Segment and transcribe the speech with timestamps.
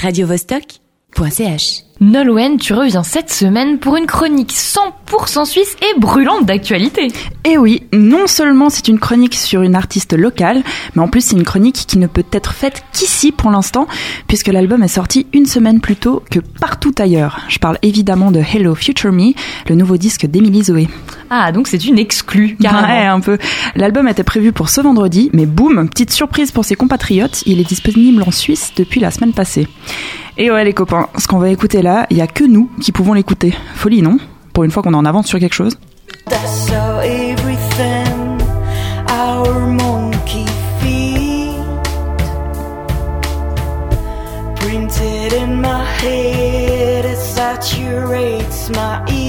[0.00, 1.82] radiovostok.ch.
[2.00, 7.08] Nolwenn, tu reviens cette semaine pour une chronique 100% suisse et brûlante d'actualité.
[7.44, 10.62] Et Eh oui, non seulement c'est une chronique sur une artiste locale,
[10.94, 13.88] mais en plus c'est une chronique qui ne peut être faite qu'ici pour l'instant,
[14.28, 17.40] puisque l'album est sorti une semaine plus tôt que partout ailleurs.
[17.48, 19.32] Je parle évidemment de Hello Future Me,
[19.68, 20.88] le nouveau disque d'Emily Zoé.
[21.30, 22.88] Ah, donc c'est une exclue, carrément.
[22.88, 23.38] Ouais, un peu.
[23.76, 27.68] L'album était prévu pour ce vendredi, mais boum, petite surprise pour ses compatriotes, il est
[27.68, 29.66] disponible en Suisse depuis la semaine passée.
[30.38, 32.92] Et ouais les copains, ce qu'on va écouter là, il y a que nous qui
[32.92, 33.54] pouvons l'écouter.
[33.74, 34.18] Folie, non?
[34.52, 35.76] Pour une fois qu'on est en avance sur quelque chose.
[36.28, 38.38] That's how everything
[39.10, 40.46] our monkey
[40.80, 41.54] feet
[44.56, 49.27] printed in my head it saturates my ears.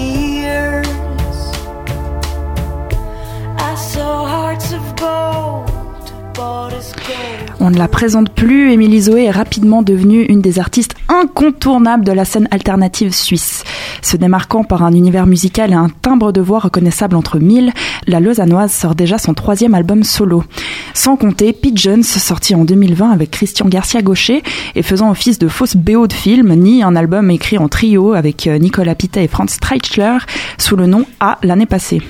[7.61, 12.11] On ne la présente plus, Émilie Zoé est rapidement devenue une des artistes incontournables de
[12.13, 13.63] la scène alternative suisse.
[14.01, 17.73] Se démarquant par un univers musical et un timbre de voix reconnaissable entre mille,
[18.07, 20.43] la Lausannoise sort déjà son troisième album solo.
[20.93, 24.41] Sans compter Pigeons, sorti en 2020 avec Christian Garcia Gaucher
[24.75, 28.47] et faisant office de fausse BO de film, ni un album écrit en trio avec
[28.47, 30.17] euh, Nicolas Pittet et Franz Streichler
[30.57, 32.01] sous le nom A l'année passée.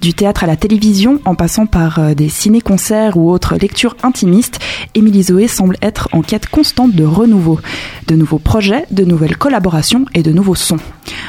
[0.00, 4.58] Du théâtre à la télévision, en passant par euh, des ciné-concerts ou autres lectures intimistes,
[4.94, 7.60] Émilie Zoé semble être en quête constante de renouveau,
[8.06, 10.78] de nouveaux projets, de nouvelles collaborations et de nouveaux sons.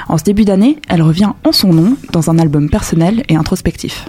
[0.08, 4.08] En ce début d'année, elle revient en son nom dans un album personnel et introspectif.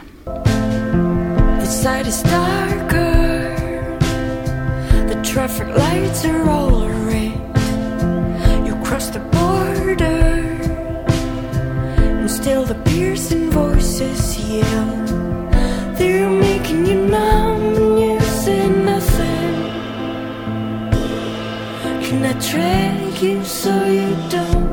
[12.33, 14.88] Still the piercing voices yell.
[15.97, 19.52] They're making you numb, and you say nothing.
[22.03, 22.34] Can I
[23.20, 24.72] you so you don't?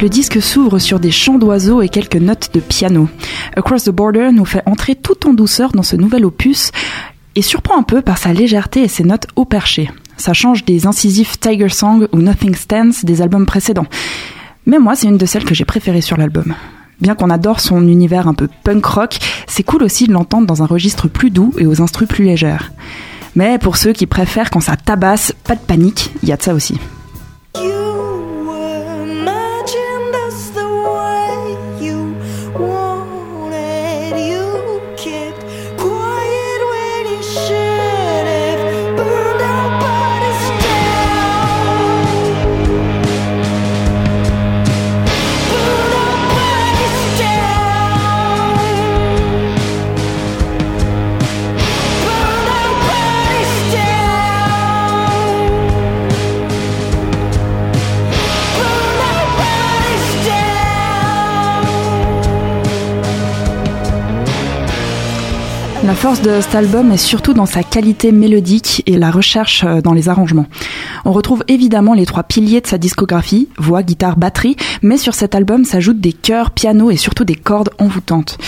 [0.00, 3.06] Le disque s'ouvre sur des chants d'oiseaux et quelques notes de piano.
[3.54, 6.72] Across the Border nous fait entrer tout en douceur dans ce nouvel opus
[7.34, 9.90] et surprend un peu par sa légèreté et ses notes haut perchées.
[10.16, 13.86] Ça change des incisifs Tiger Song ou Nothing Stands des albums précédents.
[14.70, 16.54] Mais moi, c'est une de celles que j'ai préférées sur l'album.
[17.00, 20.62] Bien qu'on adore son univers un peu punk rock, c'est cool aussi de l'entendre dans
[20.62, 22.70] un registre plus doux et aux instrus plus légères.
[23.34, 26.42] Mais pour ceux qui préfèrent quand ça tabasse, pas de panique, il y a de
[26.42, 26.78] ça aussi.
[65.90, 69.80] La force de cet album est surtout dans sa qualité mélodique et la recherche euh,
[69.80, 70.46] dans les arrangements.
[71.04, 75.34] On retrouve évidemment les trois piliers de sa discographie, voix, guitare, batterie, mais sur cet
[75.34, 78.38] album s'ajoutent des chœurs, piano et surtout des cordes envoûtantes.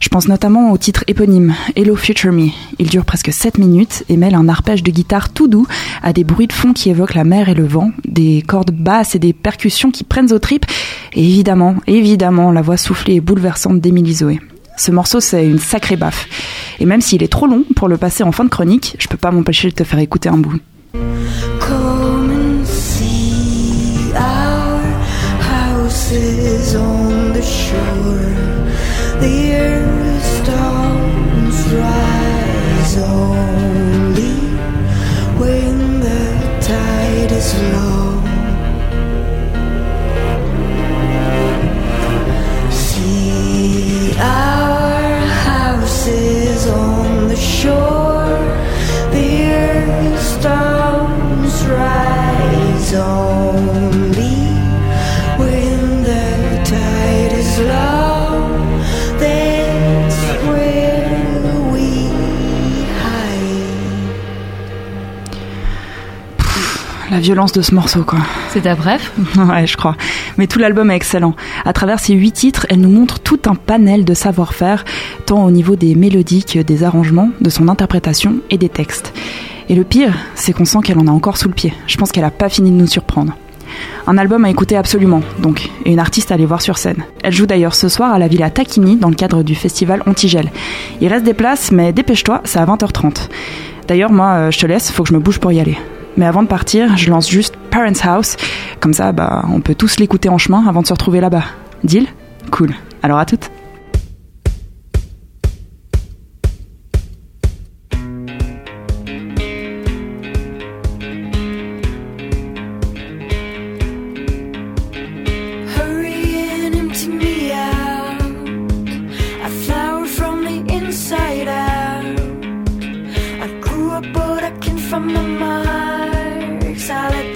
[0.00, 2.48] Je pense notamment au titre éponyme, Hello Future Me.
[2.78, 5.66] Il dure presque 7 minutes et mêle un arpège de guitare tout doux
[6.02, 9.14] à des bruits de fond qui évoquent la mer et le vent, des cordes basses
[9.14, 10.64] et des percussions qui prennent aux tripes,
[11.12, 14.40] et évidemment, évidemment, la voix soufflée et bouleversante d'Emily Zoé.
[14.78, 16.26] Ce morceau, c'est une sacrée baffe.
[16.78, 19.16] Et même s'il est trop long pour le passer en fin de chronique, je peux
[19.16, 20.58] pas m'empêcher de te faire écouter un bout.
[67.10, 68.18] La violence de ce morceau, quoi.
[68.50, 69.96] C'est ta bref Ouais, je crois.
[70.38, 71.34] Mais tout l'album est excellent.
[71.64, 74.84] À travers ces huit titres, elle nous montre tout un panel de savoir-faire,
[75.24, 79.12] tant au niveau des mélodies que des arrangements, de son interprétation et des textes.
[79.68, 81.72] Et le pire, c'est qu'on sent qu'elle en a encore sous le pied.
[81.86, 83.36] Je pense qu'elle a pas fini de nous surprendre.
[84.08, 87.04] Un album à écouter absolument, donc, et une artiste à aller voir sur scène.
[87.22, 90.50] Elle joue d'ailleurs ce soir à la Villa Tacchini dans le cadre du festival Antigel.
[91.00, 93.28] Il reste des places, mais dépêche-toi, c'est à 20h30.
[93.86, 95.76] D'ailleurs, moi, euh, je te laisse, faut que je me bouge pour y aller.
[96.16, 98.36] Mais avant de partir, je lance juste Parents House.
[98.80, 101.44] Comme ça, bah, on peut tous l'écouter en chemin avant de se retrouver là-bas.
[101.84, 102.06] Deal?
[102.50, 102.74] Cool.
[103.02, 103.50] Alors à toutes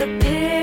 [0.00, 0.59] the pit.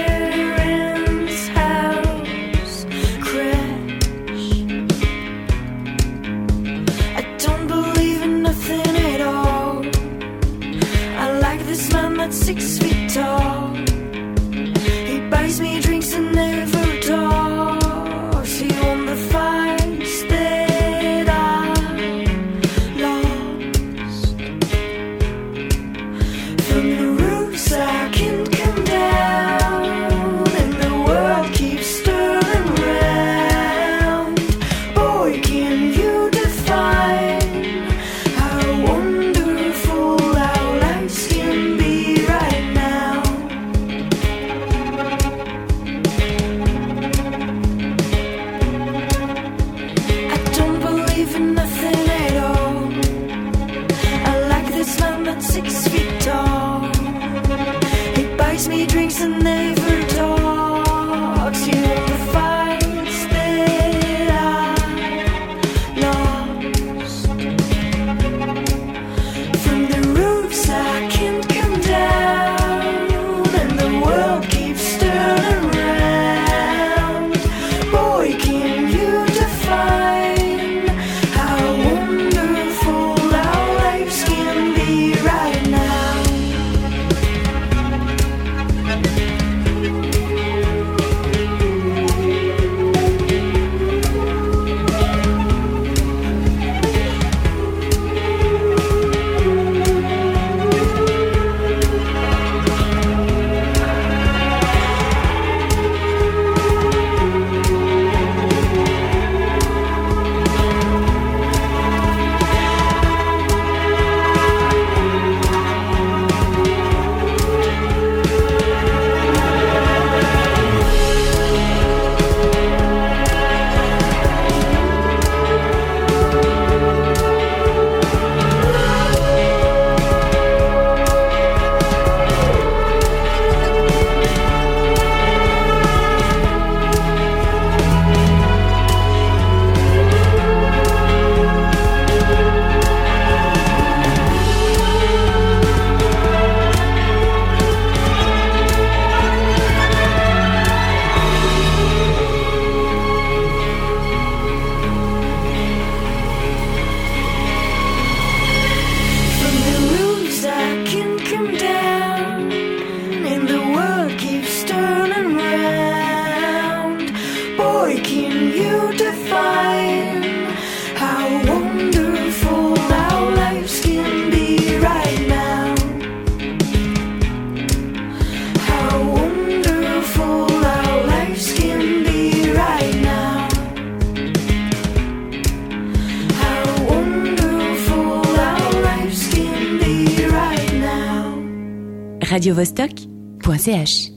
[192.37, 194.16] radiovostok.ch